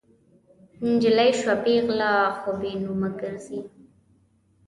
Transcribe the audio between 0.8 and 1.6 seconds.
نجلۍ شوه